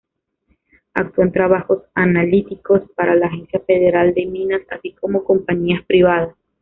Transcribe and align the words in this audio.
Actuó 0.95 1.23
en 1.23 1.31
trabajos 1.31 1.83
analíticos 1.93 2.81
para 2.95 3.13
la 3.15 3.27
Agencia 3.27 3.59
Federal 3.59 4.15
de 4.15 4.25
Minas 4.25 4.63
así 4.71 4.93
como 4.93 5.23
compañías 5.23 5.85
privadas. 5.85 6.33